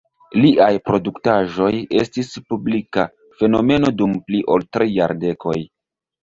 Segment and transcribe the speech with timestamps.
[0.43, 1.69] Liaj produktaĵoj
[2.03, 3.05] estis publika
[3.43, 5.57] fenomeno dum pli ol tri jardekoj.